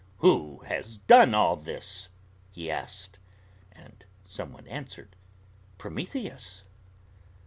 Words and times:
"Who 0.17 0.61
has 0.65 0.97
done 0.97 1.35
all 1.35 1.55
this?" 1.55 2.09
he 2.49 2.71
asked. 2.71 3.19
And 3.71 4.03
some 4.25 4.51
one 4.51 4.65
answered, 4.67 5.15
"Prometheus!" 5.77 6.63